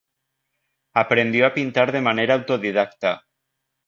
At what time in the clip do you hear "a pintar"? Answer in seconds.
1.47-1.91